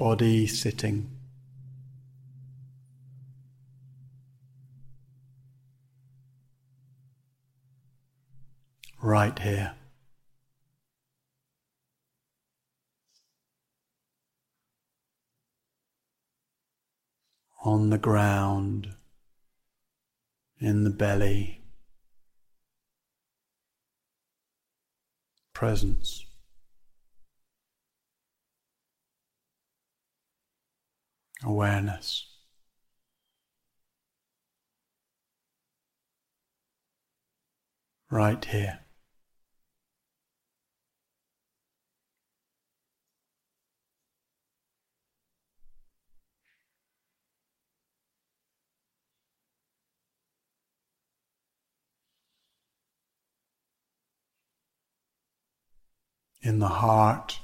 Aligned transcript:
body 0.00 0.46
sitting. 0.46 1.10
Right 9.02 9.38
here. 9.38 9.74
On 17.62 17.90
the 17.90 17.98
ground, 17.98 18.94
in 20.58 20.84
the 20.84 20.88
belly, 20.88 21.60
presence. 25.52 26.24
Awareness. 31.44 32.26
Right 38.10 38.44
here. 38.44 38.80
In 56.42 56.58
the 56.58 56.68
heart. 56.68 57.39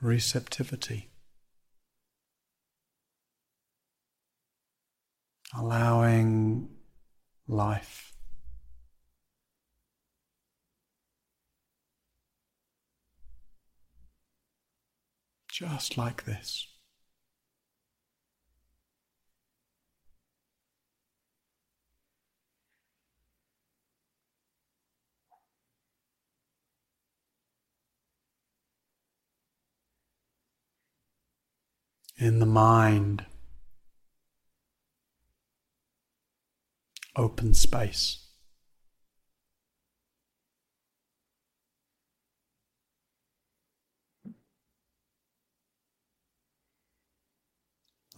Receptivity. 0.00 1.10
Allowing 5.56 6.68
life. 7.48 8.12
Just 15.50 15.96
like 15.96 16.24
this. 16.24 16.68
In 32.18 32.38
the 32.38 32.46
mind, 32.46 33.26
open 37.14 37.52
space. 37.52 38.22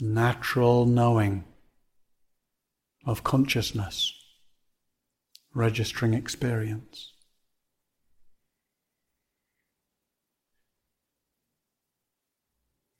Natural 0.00 0.86
knowing 0.86 1.44
of 3.04 3.24
consciousness, 3.24 4.14
registering 5.52 6.14
experience. 6.14 7.14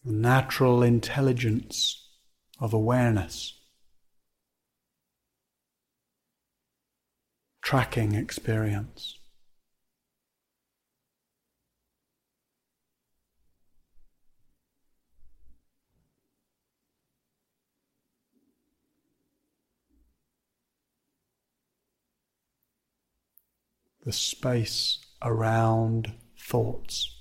Natural 0.09 0.83
intelligence 0.83 2.09
of 2.59 2.73
awareness, 2.73 3.61
tracking 7.63 8.15
experience. 8.15 9.19
The 24.05 24.13
space 24.13 25.01
around 25.21 26.15
thoughts. 26.39 27.18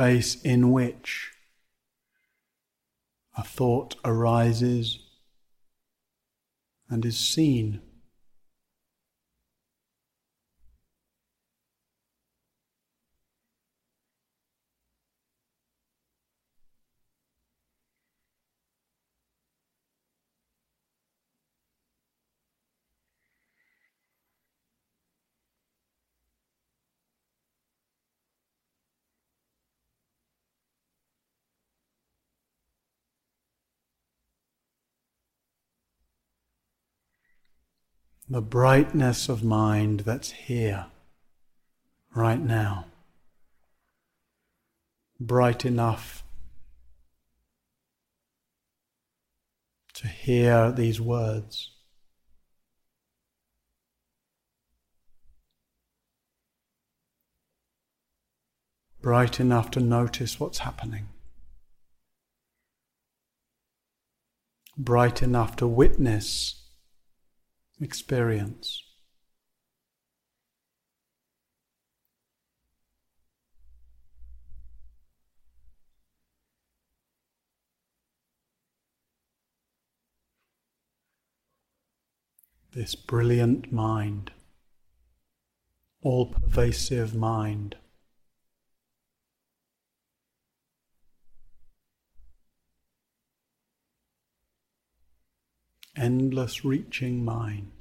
Space 0.00 0.40
in 0.40 0.72
which 0.72 1.30
a 3.36 3.42
thought 3.42 3.96
arises 4.02 4.98
and 6.88 7.04
is 7.04 7.18
seen. 7.18 7.82
The 38.30 38.40
brightness 38.40 39.28
of 39.28 39.42
mind 39.42 40.00
that's 40.00 40.30
here, 40.30 40.86
right 42.14 42.40
now. 42.40 42.84
Bright 45.18 45.64
enough 45.64 46.22
to 49.94 50.06
hear 50.06 50.70
these 50.70 51.00
words. 51.00 51.72
Bright 59.02 59.40
enough 59.40 59.72
to 59.72 59.80
notice 59.80 60.38
what's 60.38 60.58
happening. 60.58 61.08
Bright 64.78 65.20
enough 65.20 65.56
to 65.56 65.66
witness 65.66 66.59
experience. 67.80 68.82
This 82.72 82.94
brilliant 82.94 83.72
mind, 83.72 84.30
all 86.02 86.26
pervasive 86.26 87.14
mind. 87.16 87.76
Endless 96.00 96.64
reaching 96.64 97.22
mind. 97.22 97.79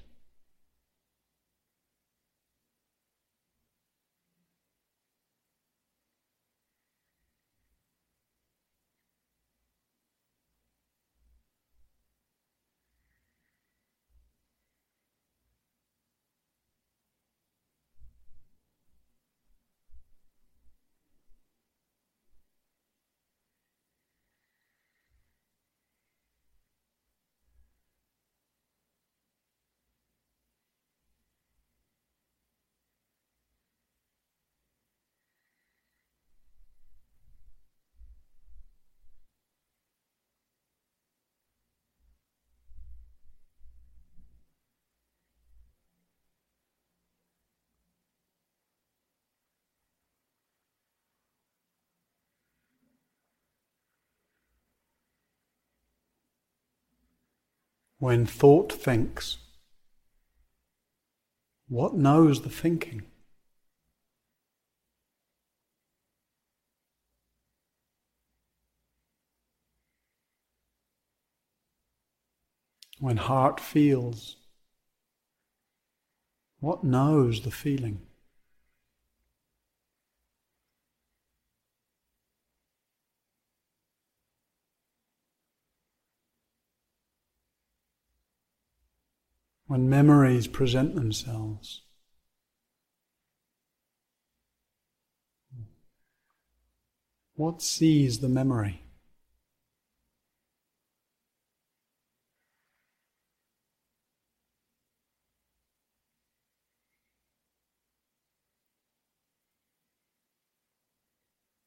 When 58.00 58.26
thought 58.26 58.72
thinks, 58.72 59.40
what 61.68 61.96
knows 61.96 62.44
the 62.44 62.50
thinking? 62.50 63.04
When 73.00 73.18
heart 73.18 73.60
feels, 73.60 74.38
what 76.62 76.86
knows 76.86 77.42
the 77.42 77.52
feeling? 77.52 78.09
When 89.70 89.88
memories 89.88 90.48
present 90.48 90.96
themselves, 90.96 91.84
what 97.36 97.62
sees 97.62 98.18
the 98.18 98.30
memory? 98.30 98.82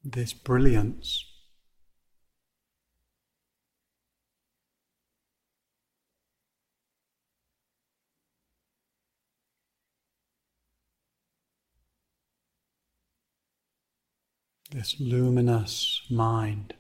this 0.04 0.32
brilliance. 0.32 1.31
This 14.82 14.96
luminous 14.98 16.02
mind, 16.10 16.74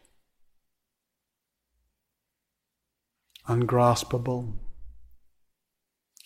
ungraspable, 3.46 4.54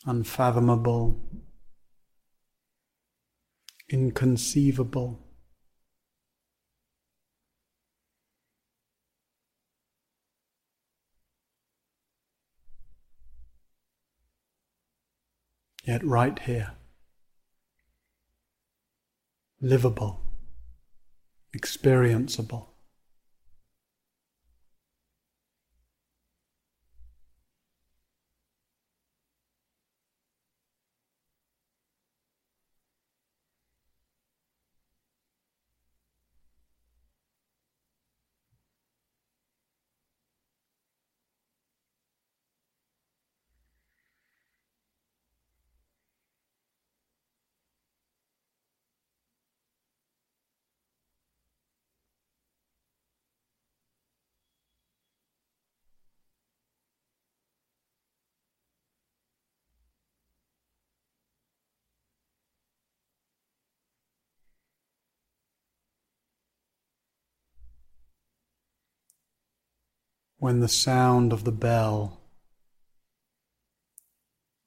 unfathomable, 0.07 1.21
inconceivable. 3.91 5.23
yet 15.87 16.03
right 16.03 16.37
here. 16.41 16.73
Livable, 19.61 20.26
experienceable. 21.57 22.76
When 70.47 70.61
the 70.61 70.69
sound 70.69 71.33
of 71.33 71.43
the 71.43 71.51
bell 71.51 72.21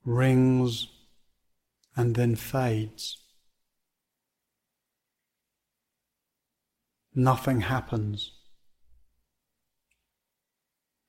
rings 0.03 0.89
and 1.95 2.15
then 2.15 2.35
fades. 2.35 3.23
Nothing 7.15 7.61
happens 7.61 8.33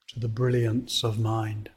to 0.07 0.21
the 0.21 0.29
brilliance 0.29 1.03
of 1.03 1.19
mind. 1.19 1.71